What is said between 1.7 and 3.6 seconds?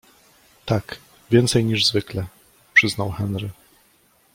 zwykle- przyznał Henry.